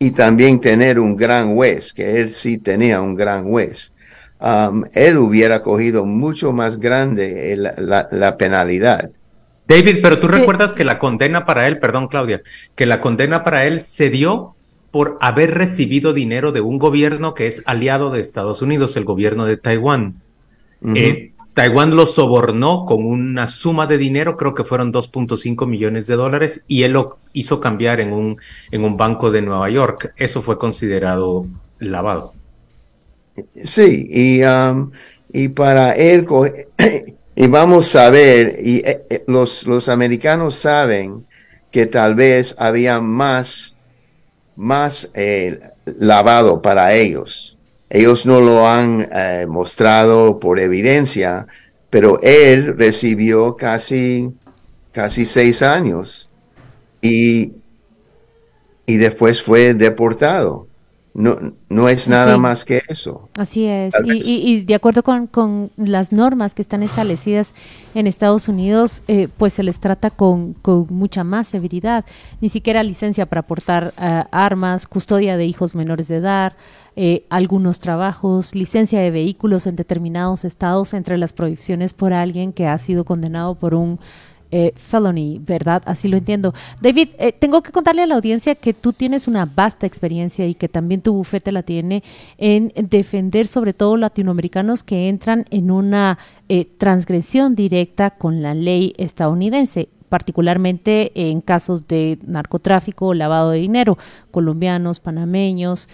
y 0.02 0.12
también 0.12 0.62
tener 0.62 0.98
un 0.98 1.14
gran 1.14 1.54
juez, 1.54 1.92
que 1.92 2.22
él 2.22 2.30
sí 2.30 2.56
tenía 2.56 3.02
un 3.02 3.14
gran 3.14 3.44
juez, 3.44 3.92
um, 4.40 4.82
él 4.94 5.18
hubiera 5.18 5.60
cogido 5.62 6.06
mucho 6.06 6.52
más 6.52 6.78
grande 6.78 7.54
la, 7.56 8.36
penalidad. 8.38 9.10
David, 9.68 9.98
pero 10.02 10.18
tú 10.18 10.26
recuerdas 10.26 10.72
que 10.72 10.84
la 10.84 10.98
condena 10.98 11.44
para 11.44 11.68
él, 11.68 11.78
perdón 11.78 12.08
Claudia, 12.08 12.40
que 12.74 12.86
la 12.86 13.02
condena 13.02 13.42
para 13.42 13.66
él 13.66 13.82
se 13.82 14.08
dio 14.08 14.56
por 14.90 15.18
haber 15.20 15.52
recibido 15.52 16.14
dinero 16.14 16.50
de 16.50 16.62
un 16.62 16.78
gobierno 16.78 17.34
que 17.34 17.46
es 17.46 17.62
aliado 17.66 18.10
de 18.10 18.20
Estados 18.20 18.62
Unidos, 18.62 18.96
el 18.96 19.04
gobierno 19.04 19.44
de 19.44 19.58
Taiwán. 19.58 20.22
Taiwán 21.54 21.96
lo 21.96 22.06
sobornó 22.06 22.84
con 22.84 23.04
una 23.04 23.48
suma 23.48 23.86
de 23.86 23.98
dinero, 23.98 24.36
creo 24.36 24.54
que 24.54 24.64
fueron 24.64 24.92
2.5 24.92 25.66
millones 25.66 26.06
de 26.06 26.16
dólares, 26.16 26.64
y 26.68 26.84
él 26.84 26.92
lo 26.92 27.18
hizo 27.32 27.60
cambiar 27.60 28.00
en 28.00 28.12
un, 28.12 28.40
en 28.70 28.84
un 28.84 28.96
banco 28.96 29.30
de 29.30 29.42
Nueva 29.42 29.68
York. 29.68 30.12
Eso 30.16 30.42
fue 30.42 30.58
considerado 30.58 31.46
lavado. 31.78 32.34
Sí, 33.50 34.06
y, 34.10 34.42
um, 34.44 34.90
y 35.32 35.48
para 35.48 35.92
él, 35.92 36.26
y 37.34 37.46
vamos 37.48 37.96
a 37.96 38.10
ver, 38.10 38.56
y 38.60 38.78
eh, 38.78 39.04
eh, 39.10 39.24
los, 39.26 39.66
los 39.66 39.88
americanos 39.88 40.54
saben 40.54 41.26
que 41.70 41.86
tal 41.86 42.14
vez 42.14 42.54
había 42.58 43.00
más, 43.00 43.76
más 44.56 45.10
eh, 45.14 45.58
lavado 45.98 46.62
para 46.62 46.94
ellos. 46.94 47.56
Ellos 47.90 48.24
no 48.24 48.40
lo 48.40 48.68
han 48.68 49.08
eh, 49.12 49.46
mostrado 49.48 50.38
por 50.38 50.60
evidencia, 50.60 51.48
pero 51.90 52.20
él 52.22 52.78
recibió 52.78 53.56
casi, 53.56 54.32
casi 54.92 55.26
seis 55.26 55.60
años 55.60 56.30
y, 57.02 57.54
y 58.86 58.96
después 58.96 59.42
fue 59.42 59.74
deportado. 59.74 60.69
No, 61.12 61.36
no 61.68 61.88
es 61.88 62.06
nada 62.06 62.36
más 62.36 62.64
que 62.64 62.82
eso. 62.88 63.28
Así 63.36 63.66
es. 63.66 63.92
Y, 64.04 64.62
de 64.62 64.74
acuerdo 64.74 65.02
con, 65.02 65.70
las 65.76 66.12
normas 66.12 66.54
que 66.54 66.62
están 66.62 66.84
establecidas 66.84 67.52
en 67.94 68.06
Estados 68.06 68.48
Unidos, 68.48 69.02
eh, 69.08 69.28
pues 69.36 69.54
se 69.54 69.64
les 69.64 69.80
trata 69.80 70.10
con, 70.10 70.56
mucha 70.88 71.24
más 71.24 71.48
severidad. 71.48 72.04
Ni 72.40 72.48
siquiera 72.48 72.84
licencia 72.84 73.26
para 73.26 73.42
portar 73.42 73.92
eh, 74.00 74.24
armas, 74.30 74.86
custodia 74.86 75.36
de 75.36 75.46
hijos 75.46 75.74
menores 75.74 76.06
de 76.06 76.16
edad, 76.16 76.52
eh, 76.94 77.24
algunos 77.28 77.80
trabajos, 77.80 78.54
licencia 78.54 79.00
de 79.00 79.10
vehículos 79.10 79.66
en 79.66 79.74
determinados 79.74 80.44
estados, 80.44 80.94
entre 80.94 81.18
las 81.18 81.32
prohibiciones 81.32 81.92
por 81.92 82.12
alguien 82.12 82.52
que 82.52 82.68
ha 82.68 82.78
sido 82.78 83.04
condenado 83.04 83.56
por 83.56 83.74
un 83.74 83.98
eh, 84.52 84.72
felony, 84.74 85.38
¿verdad? 85.38 85.80
Así 85.86 86.08
lo 86.08 86.16
entiendo. 86.16 86.52
David, 86.80 87.10
eh, 87.18 87.30
tengo 87.30 87.62
que 87.62 87.70
contarle 87.70 88.02
a 88.02 88.06
la 88.06 88.16
audiencia 88.16 88.56
que 88.56 88.74
tú 88.74 88.92
tienes 88.92 89.28
una 89.28 89.44
vasta 89.44 89.86
experiencia 89.86 90.44
y 90.44 90.54
que 90.54 90.68
también 90.68 91.02
tu 91.02 91.12
bufete 91.12 91.52
la 91.52 91.62
tiene 91.62 92.02
en 92.36 92.72
defender 92.74 93.46
sobre 93.46 93.74
todo 93.74 93.96
latinoamericanos 93.96 94.82
que 94.82 95.08
entran 95.08 95.44
en 95.50 95.70
una 95.70 96.18
eh, 96.48 96.64
transgresión 96.78 97.54
directa 97.54 98.10
con 98.10 98.42
la 98.42 98.54
ley 98.54 98.92
estadounidense 98.98 99.88
particularmente 100.08 101.12
en 101.14 101.40
casos 101.40 101.86
de 101.86 102.18
narcotráfico 102.26 103.14
lavado 103.14 103.50
de 103.50 103.60
dinero, 103.60 103.96
colombianos, 104.32 104.98
panameños. 104.98 105.88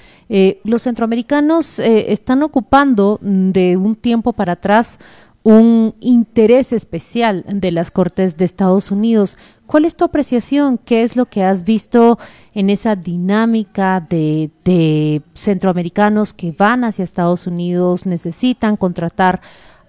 los 0.64 0.80
centroamericanos 0.80 1.78
están 1.80 2.42
ocupando 2.42 3.18
de 3.20 3.76
un 3.76 3.94
tiempo 3.94 4.32
para 4.32 4.54
atrás 4.54 4.98
un 5.46 5.94
interés 6.00 6.72
especial 6.72 7.44
de 7.46 7.70
las 7.70 7.92
Cortes 7.92 8.36
de 8.36 8.44
Estados 8.44 8.90
Unidos. 8.90 9.38
¿Cuál 9.66 9.84
es 9.84 9.94
tu 9.94 10.04
apreciación? 10.04 10.76
¿Qué 10.76 11.04
es 11.04 11.14
lo 11.14 11.26
que 11.26 11.44
has 11.44 11.62
visto 11.62 12.18
en 12.52 12.68
esa 12.68 12.96
dinámica 12.96 14.04
de, 14.10 15.22
centroamericanos 15.34 16.34
que 16.34 16.50
van 16.50 16.82
hacia 16.82 17.04
Estados 17.04 17.46
Unidos, 17.46 18.06
necesitan 18.06 18.76
contratar 18.76 19.40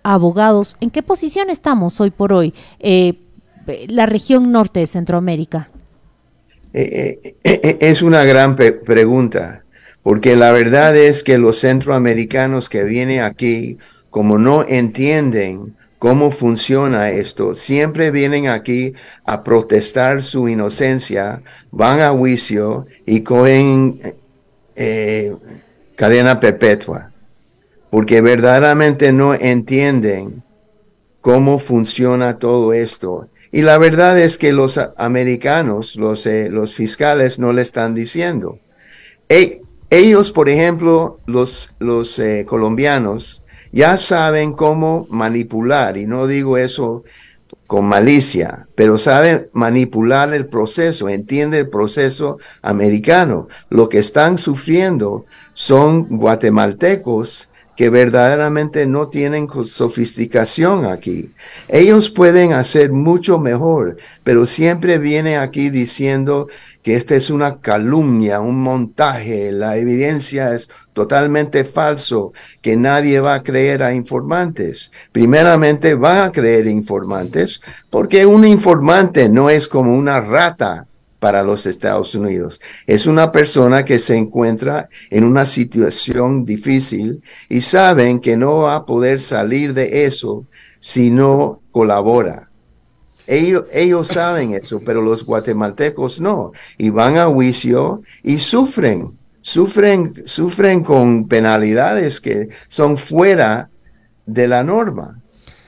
abogados? 0.03 0.77
¿En 0.79 0.91
qué 0.91 1.01
posición 1.01 1.49
estamos 1.49 1.99
hoy 2.01 2.11
por 2.11 2.33
hoy, 2.33 2.53
eh, 2.77 3.15
la 3.87 4.05
región 4.05 4.51
norte 4.51 4.81
de 4.81 4.85
Centroamérica? 4.85 5.71
Eh, 6.71 7.35
eh, 7.43 7.77
es 7.81 8.03
una 8.03 8.23
gran 8.25 8.55
pregunta, 8.55 9.63
porque 10.03 10.35
la 10.35 10.51
verdad 10.51 10.95
es 10.95 11.23
que 11.23 11.39
los 11.39 11.61
centroamericanos 11.61 12.69
que 12.69 12.83
vienen 12.83 13.21
aquí 13.21 13.79
como 14.17 14.39
no 14.39 14.65
entienden 14.67 15.75
cómo 16.00 16.31
funciona 16.31 17.12
esto, 17.12 17.53
siempre 17.53 18.09
vienen 18.09 18.47
aquí 18.47 18.93
a 19.25 19.43
protestar 19.43 20.24
su 20.24 20.50
inocencia, 20.50 21.43
van 21.69 22.01
a 22.01 22.09
juicio 22.09 22.88
y 23.05 23.21
cogen 23.21 24.15
eh, 24.75 25.36
cadena 25.95 26.39
perpetua, 26.39 27.12
porque 27.91 28.21
verdaderamente 28.21 29.12
no 29.12 29.36
entienden 29.36 30.41
cómo 31.21 31.59
funciona 31.59 32.39
todo 32.39 32.74
esto. 32.74 33.29
Y 33.51 33.62
la 33.62 33.77
verdad 33.77 34.19
es 34.19 34.39
que 34.39 34.51
los 34.51 34.79
americanos, 34.97 35.95
los, 35.95 36.25
eh, 36.25 36.50
los 36.50 36.74
fiscales, 36.74 37.38
no 37.38 37.53
le 37.53 37.62
están 37.62 37.93
diciendo. 37.93 38.57
E, 39.29 39.62
ellos, 39.91 40.31
por 40.31 40.50
ejemplo, 40.50 41.19
los, 41.27 41.75
los 41.77 42.17
eh, 42.17 42.47
colombianos, 42.50 43.43
ya 43.77 43.96
saben 43.96 44.53
cómo 44.53 45.05
manipular, 45.12 45.98
y 45.98 46.07
no 46.07 46.25
digo 46.25 46.57
eso 46.57 47.03
con 47.67 47.86
malicia, 47.86 48.65
pero 48.74 48.98
saben 48.98 49.50
manipular 49.53 50.34
el 50.34 50.48
proceso, 50.48 51.10
entiende 51.10 51.60
el 51.60 51.69
proceso 51.69 52.39
americano. 52.63 53.50
Lo 53.69 53.88
que 53.88 54.00
están 54.00 54.39
sufriendo 54.39 55.25
son 55.53 56.07
guatemaltecos 56.17 57.51
que 57.77 57.91
verdaderamente 57.91 58.88
no 58.88 59.07
tienen 59.07 59.48
sofisticación 59.63 60.86
aquí. 60.86 61.31
Ellos 61.67 62.10
pueden 62.10 62.53
hacer 62.53 62.91
mucho 62.91 63.38
mejor, 63.38 63.98
pero 64.24 64.48
siempre 64.48 64.98
viene 64.98 65.38
aquí 65.38 65.69
diciendo 65.69 66.48
que 66.81 66.96
esta 66.96 67.15
es 67.15 67.29
una 67.29 67.62
calumnia, 67.62 68.41
un 68.41 68.60
montaje, 68.60 69.51
la 69.51 69.77
evidencia 69.77 70.55
es 70.55 70.69
totalmente 70.93 71.63
falso, 71.65 72.34
que 72.63 72.75
nadie 72.75 73.19
va 73.19 73.36
a 73.36 73.43
creer 73.43 73.84
a 73.84 73.93
informantes. 73.93 74.91
Primeramente 75.12 75.93
van 75.93 76.22
a 76.22 76.31
creer 76.31 76.65
informantes 76.65 77.62
porque 77.91 78.25
un 78.25 78.43
informante 78.43 79.29
no 79.29 79.51
es 79.51 79.67
como 79.67 79.96
una 79.96 80.19
rata 80.19 80.88
para 81.19 81.43
los 81.43 81.65
Estados 81.65 82.13
Unidos. 82.15 82.62
Es 82.86 83.07
una 83.07 83.31
persona 83.31 83.83
que 83.86 84.00
se 84.00 84.15
encuentra 84.15 84.89
en 85.09 85.24
una 85.24 85.45
situación 85.45 86.45
difícil 86.45 87.24
y 87.50 87.62
saben 87.62 88.19
que 88.19 88.38
no 88.38 88.59
va 88.63 88.75
a 88.75 88.86
poder 88.86 89.19
salir 89.19 89.74
de 89.74 90.05
eso 90.05 90.45
si 90.79 91.09
no 91.09 91.62
colabora. 91.71 92.50
Ellos, 93.25 93.65
ellos 93.71 94.07
saben 94.07 94.53
eso, 94.53 94.79
pero 94.86 95.01
los 95.01 95.25
guatemaltecos 95.25 96.21
no. 96.21 96.53
Y 96.77 96.91
van 96.91 97.17
a 97.17 97.25
juicio 97.25 98.01
y 98.24 98.39
sufren, 98.39 99.17
sufren, 99.41 100.13
sufren 100.25 100.83
con 100.83 101.27
penalidades 101.27 102.21
que 102.21 102.50
son 102.69 102.97
fuera 102.97 103.69
de 104.25 104.47
la 104.47 104.63
norma. 104.63 105.19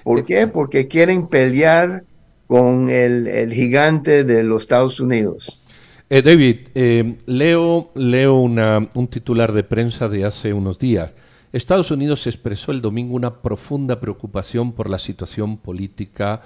¿Por 0.03 0.25
qué? 0.25 0.47
Porque 0.47 0.87
quieren 0.87 1.27
pelear 1.27 2.03
con 2.49 2.89
el, 2.89 3.53
gigante 3.53 4.23
de 4.23 4.43
los 4.43 4.63
Estados 4.63 4.99
Unidos. 4.99 5.61
Eh, 6.09 6.23
David, 6.23 6.69
eh, 6.73 7.17
leo, 7.27 7.91
leo 7.93 8.37
un 8.41 9.07
titular 9.07 9.53
de 9.53 9.63
prensa 9.63 10.09
de 10.09 10.25
hace 10.25 10.51
unos 10.51 10.79
días. 10.79 11.11
Estados 11.53 11.91
Unidos 11.91 12.25
expresó 12.25 12.71
el 12.71 12.81
domingo 12.81 13.15
una 13.15 13.43
profunda 13.43 13.99
preocupación 13.99 14.71
por 14.71 14.89
la 14.89 14.97
situación 14.97 15.57
política 15.57 16.41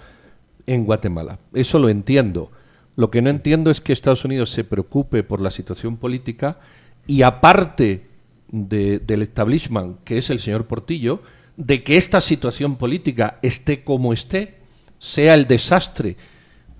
en 0.68 0.84
Guatemala. 0.84 1.40
Eso 1.54 1.80
lo 1.80 1.88
entiendo. 1.88 2.52
Lo 2.98 3.10
que 3.10 3.22
no 3.22 3.30
entiendo 3.30 3.72
es 3.72 3.80
que 3.80 3.94
Estados 3.94 4.26
Unidos 4.26 4.52
se 4.52 4.66
preocupe 4.66 5.24
por 5.24 5.40
la 5.40 5.52
situación 5.52 5.96
política 5.96 6.60
y 7.08 7.22
aparte 7.22 8.08
del 8.50 9.22
establishment, 9.22 10.04
que 10.04 10.18
es 10.18 10.30
el 10.30 10.42
señor 10.42 10.66
Portillo, 10.66 11.22
de 11.56 11.82
que 11.82 11.96
esta 11.96 12.20
situación 12.20 12.76
política 12.76 13.40
esté 13.42 13.86
como 13.86 14.12
esté, 14.12 14.63
sea 15.04 15.34
el 15.34 15.48
desastre 15.48 16.16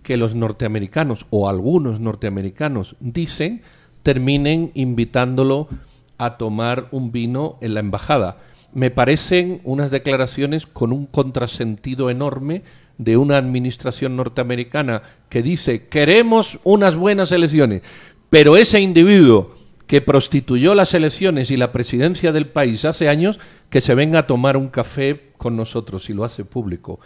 que 0.02 0.16
los 0.16 0.34
norteamericanos 0.34 1.26
o 1.30 1.50
algunos 1.50 2.00
norteamericanos 2.00 2.96
dicen, 3.02 3.64
terminen 4.02 4.72
invitándolo 4.76 5.68
a 6.18 6.38
tomar 6.38 6.88
un 6.92 7.12
vino 7.12 7.58
en 7.60 7.74
la 7.74 7.82
embajada. 7.82 8.38
Me 8.72 8.92
parecen 8.92 9.60
unas 9.66 9.92
declaraciones 9.92 10.66
con 10.66 10.94
un 10.94 11.06
contrasentido 11.06 12.10
enorme 12.10 12.64
de 12.98 13.18
una 13.18 13.38
administración 13.38 14.16
norteamericana 14.16 15.02
que 15.28 15.44
dice 15.44 15.88
queremos 15.88 16.60
unas 16.64 16.96
buenas 16.96 17.34
elecciones, 17.34 17.82
pero 18.30 18.56
ese 18.56 18.80
individuo 18.80 19.54
que 19.86 20.00
prostituyó 20.00 20.76
las 20.76 20.94
elecciones 20.94 21.52
y 21.52 21.58
la 21.58 21.74
presidencia 21.74 22.32
del 22.32 22.48
país 22.48 22.86
hace 22.86 23.10
años, 23.10 23.38
que 23.70 23.82
se 23.82 23.96
venga 23.96 24.20
a 24.20 24.28
tomar 24.28 24.56
un 24.56 24.70
café 24.70 25.34
con 25.38 25.58
nosotros 25.58 26.10
y 26.10 26.14
lo 26.14 26.24
hace 26.24 26.46
público. 26.46 27.02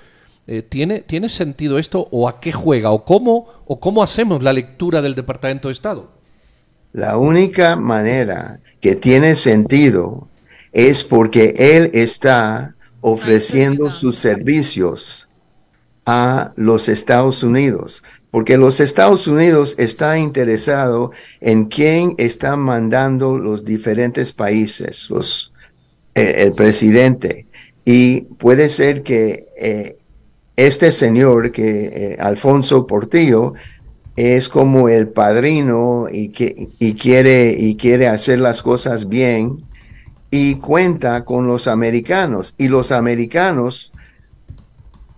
Eh, 0.50 0.62
¿tiene, 0.62 1.02
¿Tiene 1.02 1.28
sentido 1.28 1.78
esto 1.78 2.08
o 2.10 2.30
a 2.30 2.40
qué 2.40 2.54
juega 2.54 2.92
o 2.92 3.04
cómo, 3.04 3.48
o 3.66 3.80
cómo 3.82 4.02
hacemos 4.02 4.42
la 4.42 4.54
lectura 4.54 5.02
del 5.02 5.14
Departamento 5.14 5.68
de 5.68 5.74
Estado? 5.74 6.10
La 6.94 7.18
única 7.18 7.76
manera 7.76 8.62
que 8.80 8.96
tiene 8.96 9.36
sentido 9.36 10.30
es 10.72 11.04
porque 11.04 11.54
él 11.58 11.92
está 11.94 12.76
ofreciendo 13.02 13.92
sus 13.92 14.16
servicios 14.16 15.28
a 16.06 16.54
los 16.56 16.88
Estados 16.88 17.44
Unidos, 17.44 18.02
porque 18.32 18.58
los 18.58 18.80
Estados 18.80 19.28
Unidos 19.28 19.76
está 19.78 20.18
interesado 20.18 21.12
en 21.42 21.66
quién 21.66 22.16
está 22.18 22.56
mandando 22.56 23.38
los 23.38 23.66
diferentes 23.66 24.32
países, 24.32 25.10
los, 25.10 25.52
eh, 26.16 26.36
el 26.38 26.54
presidente. 26.54 27.48
Y 27.84 28.22
puede 28.22 28.70
ser 28.70 29.04
que 29.04 29.48
eh, 29.58 29.97
este 30.58 30.92
señor, 30.92 31.52
que 31.54 31.86
eh, 31.86 32.18
Alfonso 32.20 32.86
Portillo, 32.86 33.54
es 34.18 34.50
como 34.50 34.90
el 34.90 35.08
padrino 35.10 36.08
y, 36.12 36.30
que, 36.30 36.70
y, 36.80 36.96
quiere, 36.96 37.56
y 37.58 37.76
quiere 37.76 38.08
hacer 38.08 38.40
las 38.40 38.64
cosas 38.64 39.08
bien 39.08 39.64
y 40.32 40.56
cuenta 40.56 41.24
con 41.24 41.48
los 41.48 41.68
americanos. 41.68 42.56
Y 42.58 42.68
los 42.68 42.92
americanos 42.92 43.94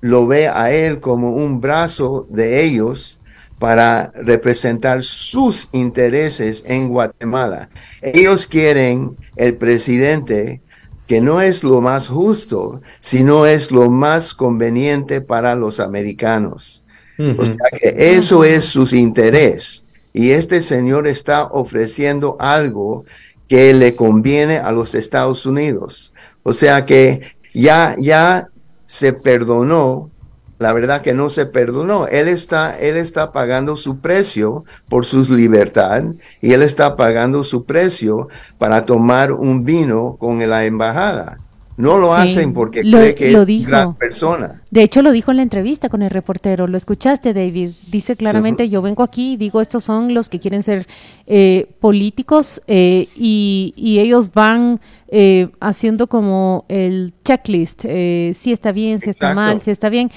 lo 0.02 0.28
ve 0.28 0.50
a 0.50 0.72
él 0.72 1.00
como 1.00 1.32
un 1.32 1.62
brazo 1.62 2.28
de 2.30 2.64
ellos 2.64 3.22
para 3.58 4.12
representar 4.16 5.04
sus 5.04 5.70
intereses 5.72 6.64
en 6.66 6.90
Guatemala. 6.90 7.70
Ellos 8.02 8.48
quieren 8.48 9.16
el 9.38 9.58
presidente 9.58 10.62
que 11.10 11.22
no 11.22 11.42
es 11.42 11.64
lo 11.64 11.82
más 11.82 12.08
justo, 12.08 12.84
sino 13.00 13.48
es 13.48 13.72
lo 13.72 13.90
más 13.90 14.36
conveniente 14.36 15.22
para 15.22 15.56
los 15.56 15.80
americanos. 15.80 16.84
O 17.18 17.44
sea 17.44 17.56
que 17.82 17.96
eso 18.16 18.44
es 18.44 18.66
su 18.66 18.88
interés. 18.96 19.84
Y 20.14 20.30
este 20.30 20.62
señor 20.62 21.08
está 21.08 21.46
ofreciendo 21.46 22.38
algo 22.40 23.06
que 23.48 23.74
le 23.74 23.96
conviene 23.96 24.60
a 24.60 24.72
los 24.72 24.94
Estados 24.94 25.48
Unidos. 25.48 26.14
O 26.44 26.54
sea 26.54 26.86
que 26.86 27.22
ya, 27.56 27.96
ya 27.98 28.48
se 28.86 29.12
perdonó 29.12 30.12
la 30.60 30.74
verdad 30.74 31.02
que 31.02 31.14
no 31.14 31.30
se 31.30 31.46
perdonó. 31.46 32.06
Él 32.08 32.28
está, 32.28 32.78
él 32.78 32.98
está 32.98 33.32
pagando 33.32 33.78
su 33.78 34.00
precio 34.00 34.66
por 34.88 35.06
su 35.06 35.24
libertad 35.34 36.04
y 36.42 36.54
él 36.54 36.62
está 36.62 36.96
pagando 36.96 37.44
su 37.44 37.66
precio 37.66 38.28
para 38.58 38.86
tomar 38.86 39.32
un 39.32 39.64
vino 39.64 40.18
con 40.20 40.48
la 40.48 40.66
embajada. 40.66 41.40
No 41.80 41.98
lo 41.98 42.14
hacen 42.14 42.52
porque 42.52 42.82
cree 42.82 43.16
que 43.16 43.32
es 43.32 43.68
gran 43.68 43.96
persona. 43.96 44.62
De 44.70 44.84
hecho, 44.84 45.02
lo 45.02 45.14
dijo 45.14 45.32
en 45.32 45.38
la 45.38 45.44
entrevista 45.44 45.88
con 45.88 46.02
el 46.02 46.10
reportero. 46.10 46.68
Lo 46.68 46.76
escuchaste, 46.76 47.34
David. 47.34 47.70
Dice 47.88 48.18
claramente, 48.18 48.68
yo 48.68 48.82
vengo 48.82 49.02
aquí 49.02 49.34
y 49.34 49.38
digo, 49.38 49.62
estos 49.62 49.86
son 49.86 50.14
los 50.14 50.28
que 50.28 50.42
quieren 50.42 50.62
ser 50.62 50.86
eh, 51.26 51.70
políticos 51.80 52.62
eh, 52.68 53.08
y, 53.16 53.74
ellos 53.78 54.34
van 54.34 54.82
eh, 55.08 55.50
haciendo 55.62 56.08
como 56.08 56.66
el 56.68 57.14
checklist, 57.24 57.84
si 57.84 58.52
está 58.52 58.74
bien, 58.74 59.00
si 59.00 59.10
está 59.10 59.34
mal, 59.34 59.62
si 59.62 59.72
está 59.72 59.88
bien. 59.88 60.12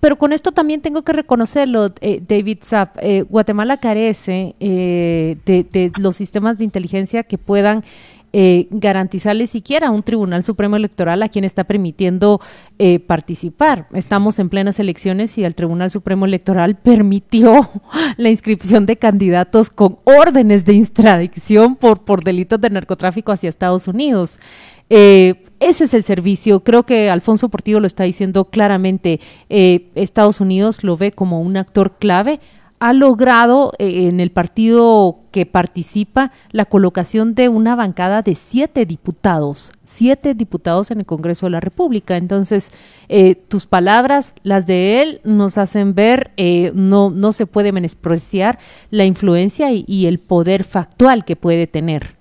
pero 0.00 0.18
con 0.18 0.34
esto 0.34 0.52
también 0.52 0.82
tengo 0.82 1.02
que 1.02 1.14
reconocerlo, 1.14 1.94
David 2.28 2.58
Zapp. 2.62 2.98
Guatemala 3.30 3.78
carece 3.78 4.54
de, 4.60 5.38
de 5.46 5.92
los 5.98 6.16
sistemas 6.16 6.58
de 6.58 6.64
inteligencia 6.64 7.22
que 7.22 7.38
puedan 7.38 7.84
eh, 8.38 8.68
garantizarle 8.70 9.46
siquiera 9.46 9.90
un 9.90 10.02
Tribunal 10.02 10.44
Supremo 10.44 10.76
Electoral 10.76 11.22
a 11.22 11.30
quien 11.30 11.46
está 11.46 11.64
permitiendo 11.64 12.38
eh, 12.78 13.00
participar. 13.00 13.86
Estamos 13.94 14.38
en 14.38 14.50
plenas 14.50 14.78
elecciones 14.78 15.38
y 15.38 15.44
el 15.44 15.54
Tribunal 15.54 15.90
Supremo 15.90 16.26
Electoral 16.26 16.76
permitió 16.76 17.70
la 18.18 18.28
inscripción 18.28 18.84
de 18.84 18.98
candidatos 18.98 19.70
con 19.70 20.00
órdenes 20.04 20.66
de 20.66 20.76
extradición 20.76 21.76
por, 21.76 22.04
por 22.04 22.24
delitos 22.24 22.60
de 22.60 22.68
narcotráfico 22.68 23.32
hacia 23.32 23.48
Estados 23.48 23.88
Unidos. 23.88 24.38
Eh, 24.90 25.42
ese 25.58 25.84
es 25.84 25.94
el 25.94 26.02
servicio. 26.02 26.60
Creo 26.60 26.82
que 26.82 27.08
Alfonso 27.08 27.48
Portillo 27.48 27.80
lo 27.80 27.86
está 27.86 28.04
diciendo 28.04 28.44
claramente. 28.44 29.18
Estados 29.48 30.42
Unidos 30.42 30.84
lo 30.84 30.98
ve 30.98 31.10
como 31.10 31.40
un 31.40 31.56
actor 31.56 31.96
clave 31.98 32.40
ha 32.78 32.92
logrado 32.92 33.72
eh, 33.78 34.08
en 34.08 34.20
el 34.20 34.30
partido 34.30 35.20
que 35.30 35.46
participa 35.46 36.32
la 36.50 36.66
colocación 36.66 37.34
de 37.34 37.48
una 37.48 37.74
bancada 37.74 38.22
de 38.22 38.34
siete 38.34 38.84
diputados, 38.84 39.72
siete 39.84 40.34
diputados 40.34 40.90
en 40.90 41.00
el 41.00 41.06
Congreso 41.06 41.46
de 41.46 41.50
la 41.50 41.60
República. 41.60 42.16
Entonces, 42.16 42.70
eh, 43.08 43.34
tus 43.34 43.66
palabras, 43.66 44.34
las 44.42 44.66
de 44.66 45.02
él, 45.02 45.20
nos 45.24 45.58
hacen 45.58 45.94
ver, 45.94 46.32
eh, 46.36 46.72
no, 46.74 47.10
no 47.10 47.32
se 47.32 47.46
puede 47.46 47.72
menospreciar 47.72 48.58
la 48.90 49.04
influencia 49.04 49.70
y, 49.72 50.06
el 50.06 50.18
poder 50.18 50.62
factual 50.64 51.24
que 51.24 51.36
puede 51.36 51.66
tener. 51.66 52.16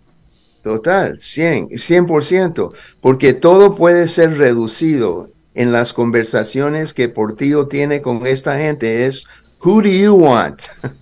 Total, 0.64 1.20
100, 1.20 1.70
100%, 1.70 2.72
porque 3.00 3.34
todo 3.34 3.76
puede 3.76 4.08
ser 4.08 4.38
reducido 4.38 5.30
en 5.54 5.72
las 5.72 5.94
conversaciones 5.94 6.94
que 6.94 7.10
Portillo 7.10 7.68
tiene 7.68 8.02
con 8.02 8.26
esta 8.26 8.58
gente. 8.58 9.06
Es 9.06 9.28
Who 9.64 9.82
do 9.82 9.90
you 9.90 10.16
want? 10.16 10.62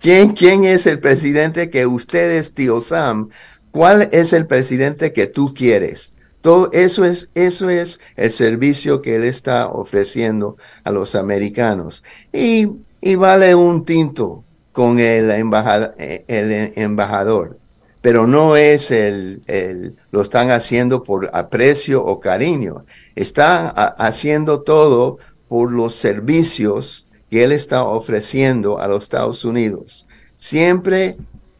¿Quién, 0.00 0.32
¿Quién 0.32 0.64
es 0.64 0.86
el 0.86 0.98
presidente 0.98 1.68
que 1.68 1.86
ustedes, 1.86 2.54
tío 2.54 2.80
Sam? 2.80 3.28
¿Cuál 3.70 4.08
es 4.12 4.32
el 4.32 4.46
presidente 4.46 5.12
que 5.12 5.26
tú 5.26 5.52
quieres? 5.54 6.14
Todo 6.40 6.70
eso 6.72 7.04
es, 7.04 7.28
eso 7.34 7.68
es 7.68 8.00
el 8.16 8.32
servicio 8.32 9.02
que 9.02 9.16
él 9.16 9.24
está 9.24 9.68
ofreciendo 9.68 10.56
a 10.84 10.90
los 10.90 11.14
americanos. 11.14 12.02
Y, 12.32 12.68
y 13.00 13.14
vale 13.16 13.54
un 13.54 13.84
tinto 13.84 14.42
con 14.72 14.98
el, 14.98 15.30
embajador, 15.30 15.94
el 15.98 16.72
embajador, 16.76 17.58
pero 18.00 18.26
no 18.26 18.56
es 18.56 18.90
el, 18.90 19.42
el, 19.46 19.96
lo 20.10 20.22
están 20.22 20.50
haciendo 20.50 21.04
por 21.04 21.30
aprecio 21.34 22.02
o 22.02 22.20
cariño. 22.20 22.86
Están 23.14 23.72
haciendo 23.74 24.62
todo 24.62 25.18
por 25.48 25.70
los 25.70 25.94
servicios 25.94 27.06
que 27.30 27.44
él 27.44 27.52
está 27.52 27.84
ofreciendo 27.84 28.78
a 28.78 28.88
los 28.88 29.04
Estados 29.04 29.44
Unidos. 29.44 30.06
Siempre, 30.36 31.16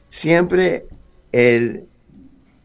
siempre 0.08 0.86
el, 1.32 1.84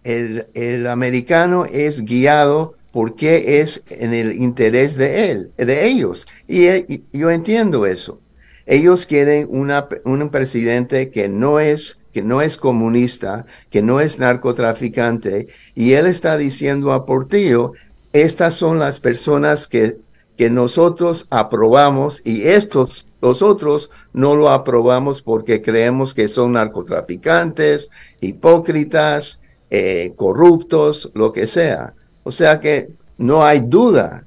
el, 0.04 0.88
americano 0.88 1.66
es 1.66 2.04
guiado 2.04 2.76
porque 2.92 3.60
es 3.60 3.84
en 3.90 4.14
el 4.14 4.42
interés 4.42 4.96
de 4.96 5.32
él, 5.32 5.52
de 5.58 5.86
ellos. 5.86 6.26
Y, 6.48 7.04
yo 7.12 7.30
entiendo 7.30 7.86
eso. 7.86 8.20
Ellos 8.66 9.06
quieren 9.06 9.48
un 9.52 10.30
presidente 10.30 11.12
que 11.12 11.28
no 11.28 11.60
es 11.60 12.00
que 12.16 12.22
no 12.22 12.42
es 12.42 12.56
comunista, 12.56 13.46
que 13.70 13.82
no 13.82 14.00
es 14.00 14.20
narcotraficante, 14.20 15.50
y 15.76 15.92
él 15.92 16.06
está 16.06 16.38
diciendo 16.38 16.94
a 16.94 17.06
Portillo, 17.06 17.74
estas 18.14 18.54
son 18.54 18.80
las 18.80 19.02
personas 19.02 19.68
que 19.68 19.98
que 20.38 20.50
nosotros 20.50 21.28
aprobamos 21.30 22.22
y 22.26 22.48
estos, 22.48 23.08
nosotros 23.22 23.90
no 24.14 24.36
lo 24.36 24.50
aprobamos 24.50 25.22
porque 25.22 25.62
creemos 25.62 26.14
que 26.14 26.28
son 26.28 26.54
narcotraficantes, 26.54 27.90
hipócritas, 28.22 29.40
eh, 29.70 30.14
corruptos, 30.16 31.12
lo 31.14 31.32
que 31.32 31.48
sea. 31.48 31.94
O 32.24 32.32
sea 32.32 32.60
que 32.60 32.90
no 33.18 33.44
hay 33.44 33.62
duda 33.62 34.26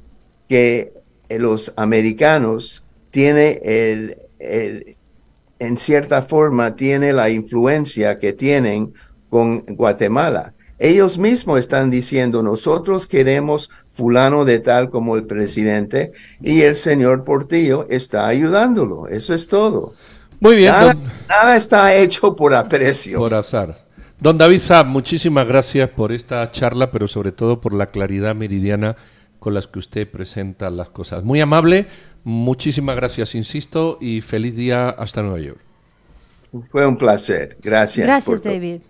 que 0.49 0.93
los 1.29 1.73
americanos 1.77 2.85
tienen 3.11 3.59
el, 3.63 4.17
en 5.59 5.77
cierta 5.77 6.23
forma, 6.23 6.77
tiene 6.77 7.13
la 7.13 7.31
influencia 7.31 8.19
que 8.19 8.33
tienen 8.33 8.95
con 9.29 9.61
Guatemala. 9.67 10.55
Ellos 10.79 11.19
mismos 11.19 11.59
están 11.59 11.91
diciendo, 11.91 12.43
nosotros 12.43 13.07
queremos 13.07 13.71
fulano 13.87 14.45
de 14.45 14.61
tal 14.61 14.91
como 14.91 15.17
el 15.17 15.25
presidente 15.25 16.13
y 16.41 16.63
el 16.63 16.77
señor 16.77 17.25
Portillo 17.25 17.87
está 17.91 18.29
ayudándolo. 18.29 19.09
Eso 19.09 19.35
es 19.35 19.49
todo. 19.49 19.95
Muy 20.41 20.57
bien. 20.57 20.73
Nada, 21.29 21.57
está 21.57 21.95
hecho 21.97 22.37
por 22.37 22.55
aprecio. 22.55 23.19
Por 23.19 23.35
azar. 23.35 23.87
Don 24.21 24.39
David 24.39 24.61
Zab, 24.61 24.87
muchísimas 24.87 25.47
gracias 25.47 25.91
por 25.91 26.13
esta 26.13 26.51
charla, 26.51 26.91
pero 26.91 27.09
sobre 27.09 27.33
todo 27.33 27.61
por 27.61 27.75
la 27.75 27.87
claridad 27.87 28.35
meridiana 28.35 28.97
con 29.39 29.55
las 29.55 29.67
que 29.67 29.79
usted 29.79 30.11
presenta 30.11 30.71
las 30.71 30.91
cosas. 30.91 31.23
Muy 31.23 31.41
amable, 31.41 31.87
muchísimas 32.25 32.97
gracias, 32.97 33.35
insisto, 33.35 33.99
y 34.01 34.21
feliz 34.21 34.57
día 34.57 34.91
hasta 34.91 35.23
Nueva 35.23 35.41
York. 35.41 35.61
Fue 36.71 36.87
un 36.87 36.97
placer. 36.97 37.57
Gracias. 37.63 38.07
Gracias, 38.07 38.43
David. 38.43 38.81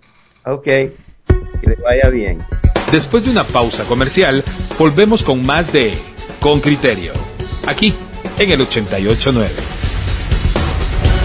Ok. 0.44 0.68
Que 1.62 1.70
le 1.70 1.76
vaya 1.76 2.08
bien. 2.10 2.38
Después 2.92 3.24
de 3.24 3.30
una 3.30 3.44
pausa 3.44 3.84
comercial, 3.84 4.42
volvemos 4.78 5.22
con 5.22 5.44
más 5.44 5.72
de 5.72 5.98
Con 6.40 6.60
Criterio, 6.60 7.12
aquí 7.66 7.92
en 8.38 8.50
el 8.50 8.60
889. 8.62 9.77